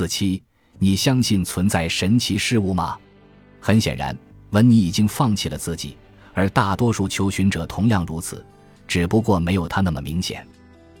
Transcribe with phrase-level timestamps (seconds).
[0.00, 0.42] 四七，
[0.78, 2.96] 你相信存在神奇事物吗？
[3.60, 4.16] 很显然，
[4.48, 5.94] 文尼已经放弃了自己，
[6.32, 8.42] 而大多数求寻者同样如此，
[8.88, 10.42] 只不过没有他那么明显。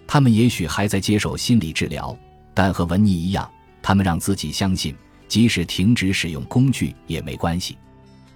[0.06, 2.14] 他们也许还在接受心理治疗，
[2.52, 3.50] 但和文尼一样，
[3.80, 4.94] 他们让自己相信，
[5.26, 7.78] 即使停止使用工具也没关系。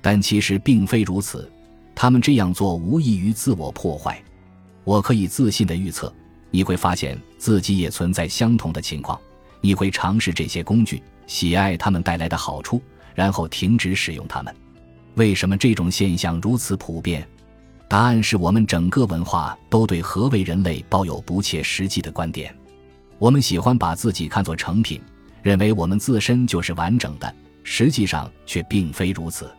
[0.01, 1.53] 但其实并非如此，
[1.95, 4.19] 他们这样做无异于自我破坏。
[4.83, 6.11] 我可以自信地预测，
[6.51, 9.21] 你会发现自己也存在相同的情况。
[9.65, 12.82] 你会尝试这些工具，喜爱它们带来的好处，
[13.14, 14.55] 然后停止使用它们。
[15.14, 17.27] 为什么这种现象如此普遍？
[17.89, 22.55] 答案是我们整个文化都对何为人类抱有不切实际的观点。
[23.19, 25.00] 我们喜欢把自己看作成品，
[25.43, 29.50] 认为我们自身就是完整的，实际上却并非如此。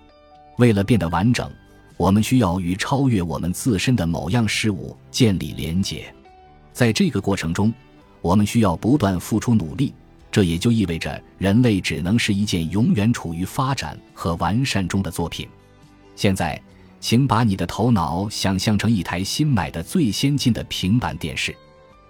[0.60, 1.52] 为了变得完整，
[1.98, 6.14] 我们需要与超越我们自身的某样事物建立连结。
[6.74, 7.74] 在这个过程中，
[8.26, 9.94] 我们需要不断付出努力，
[10.32, 15.48] 这也就意味着人类只能是一件永远处于发展和完善中的作品。
[16.16, 16.60] 现在，
[17.00, 21.56] 请把你的头脑想象成一台新买的最先进的平板电视，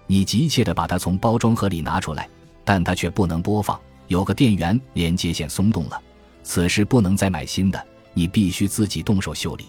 [0.07, 2.29] 你急切地把它从包装盒里拿出来，
[2.63, 6.01] 但它却不能播放，有个电源连接线松动了。
[6.43, 9.65] 此时不能再买新的，你必须自己动手修理。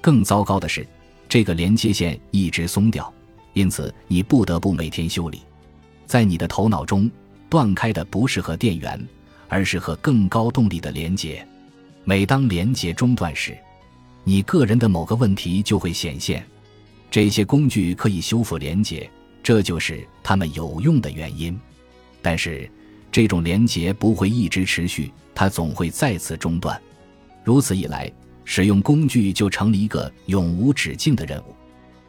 [0.00, 0.86] 更糟糕的是，
[1.28, 3.12] 这个连接线一直松掉，
[3.52, 5.42] 因此你不得不每天修理。
[6.12, 7.10] 在你的头脑中，
[7.48, 9.02] 断开的不是和电源，
[9.48, 11.42] 而是和更高动力的连接。
[12.04, 13.56] 每当连接中断时，
[14.22, 16.46] 你个人的某个问题就会显现。
[17.10, 19.10] 这些工具可以修复连接，
[19.42, 21.58] 这就是它们有用的原因。
[22.20, 22.70] 但是，
[23.10, 26.78] 这种连接不会一直持续，它总会再次中断。
[27.42, 28.12] 如此一来，
[28.44, 31.56] 使用工具就成了一个永无止境的任务。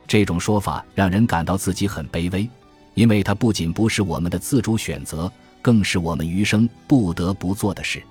[0.05, 2.49] 这种说法让人感到自己很卑微。
[2.94, 8.02] 因为它不仅不是我们的自主选择，更是我们余生不得不做的事。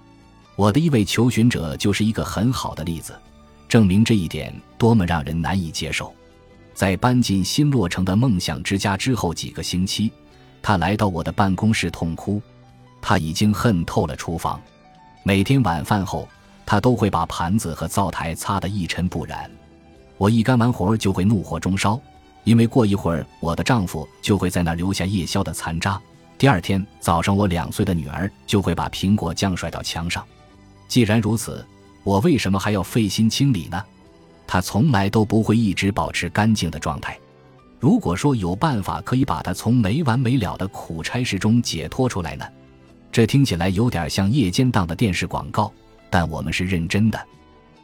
[0.56, 3.14] 我的一位求寻者就是一个很好的例子，
[3.68, 6.12] 证明这一点多么让人难以接受。
[6.74, 10.10] 在搬进新落成的梦想之家之后几个星期，
[10.60, 12.40] 他来到我的办公室痛哭。
[13.00, 14.60] 他已经恨透了厨房，
[15.22, 16.28] 每天晚饭后，
[16.64, 19.50] 他都会把盘子和灶台擦得一尘不染。
[20.18, 22.00] 我一干完活就会怒火中烧。
[22.44, 26.00] 因为过一会儿，我的丈夫就会在那留下夜宵的残渣。
[26.36, 30.24] 第二天早上，我两岁的女儿就会把苹果酱甩到墙上。
[30.88, 31.64] 既然如此，
[32.02, 33.82] 我为什么还要费心清理呢？
[34.46, 37.16] 它从来都不会一直保持干净的状态。
[37.78, 42.44] 如果说有办法可以把它从没完没了的苦差事中解脱出来呢？
[43.10, 45.72] 这听起来有点像夜间档的电视广告，
[46.10, 47.20] 但我们是认真的。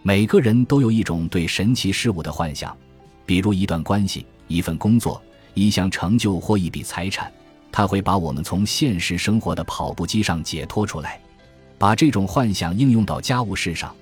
[0.02, 2.76] 每个人都有一种对神奇事物的幻想，
[3.28, 4.24] 比如一段关系。
[4.50, 5.22] 一份工作、
[5.52, 7.30] 一项成就或一笔财产，
[7.70, 11.20] 它会把我们从现实生活的跑步机上解脱出来。
[11.76, 13.94] 把这种幻想应用到家务事上，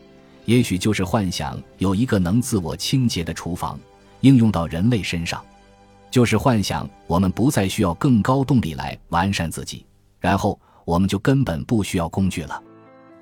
[0.45, 3.77] 也许就是幻想有一个能自我清洁的厨房；
[4.21, 5.45] 应用到人类身上，
[6.13, 9.85] 就是幻想我们不再需要更高动力来完善自己，
[10.21, 12.63] 然后我们就根本不需要工具了。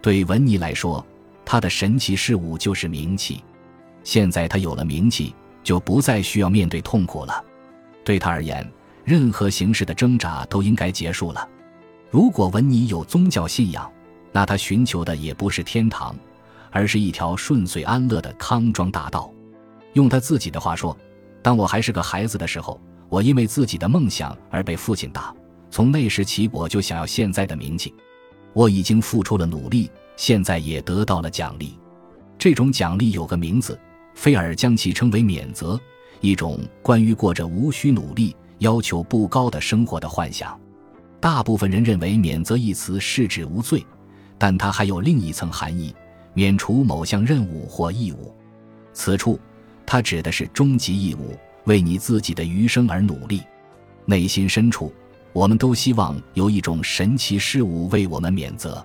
[0.02, 1.02] 对文尼来说，
[1.42, 3.42] 他的神奇事物就是名气。
[4.02, 5.34] 现在他有了名气。
[5.64, 7.44] 就不再需要面对痛苦了。
[8.04, 8.70] 对他而言，
[9.02, 11.48] 任何形式的挣扎都应该结束了。
[12.10, 13.90] 如果文尼有宗教信仰，
[14.30, 16.14] 那他寻求的也不是天堂，
[16.70, 19.32] 而是一条顺遂安乐的康庄大道。
[19.94, 20.96] 用他自己的话说
[21.42, 25.34] ：“当我还是个孩子的时候，我因为自己的梦想而被父亲打。
[25.70, 27.94] 从那时起，我就想要现在的名气。
[28.52, 31.78] 我已经付出了努力，现在也得到了奖励。
[32.38, 33.78] 这种奖励有个名字。”
[34.14, 35.78] 菲尔将其称为免责，
[36.20, 40.58] 一种关于过着无需努力、要求不高的生活的幻想。
[41.20, 43.84] 大部分人认为“免责”一词是指无罪，
[44.38, 45.94] 但它还有另一层含义：
[46.32, 48.34] 免除某项任务或义务。
[48.92, 49.40] 此处，
[49.86, 53.42] 它指的是终极义务，为你自己的余生而努力。
[54.04, 54.92] 内心深处，
[55.32, 58.84] 我们都希望有一种神奇事物为我们免责。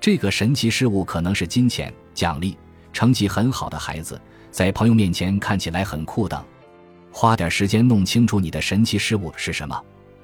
[0.00, 2.56] 这个神奇事物可能是金钱、奖励、
[2.92, 4.20] 成绩很好的孩子。
[4.50, 6.44] 在朋友面前看起来很酷的，
[7.12, 9.80] 花点时间弄清楚你的神奇事物是什么，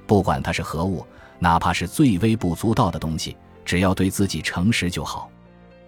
[0.07, 1.05] 不管它是何物，
[1.39, 5.29] 哪怕是最微不足道的东西，只要对自己诚实就好。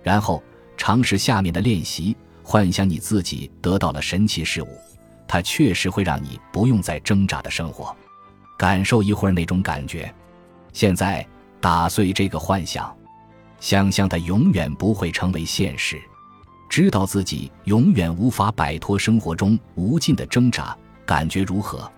[0.04, 0.42] 然后
[0.78, 4.68] 尝试下面的练习：幻想你自己得到了神奇事物，
[5.28, 7.95] 它确实会让你不用再挣扎的生活，
[8.57, 10.13] 感受一会儿那种感觉。
[10.72, 11.25] 现在
[11.60, 12.95] 打碎这个幻想，
[13.60, 16.00] 想象它永远不会成为现实。
[16.78, 20.78] 知道自己永远无法摆脱生活中无尽的挣扎，
[21.08, 21.92] 感觉如何？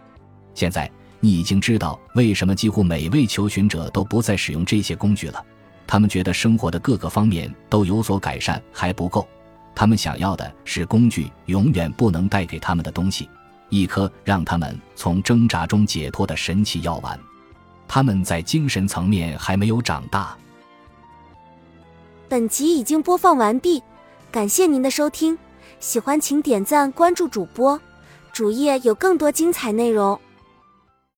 [0.55, 0.89] 现在
[1.19, 5.45] 你已经知道为什么几乎每位求寻者都不再使用这些工具了。
[5.85, 9.27] 他们觉得生活的各个方面都有所改善还不够，
[9.75, 13.29] 他们想要的是工具永远不能带给他们的东西，
[13.67, 17.19] 一颗让他们从挣扎中解脱的神奇药丸。
[17.85, 20.37] 他们在精神层面还没有长大。
[22.29, 23.83] 本集已经播放完毕，
[24.31, 25.35] 感谢您的收听，
[25.79, 27.81] 喜欢请点赞关注主播，
[28.31, 30.19] 主页有更多精彩内容。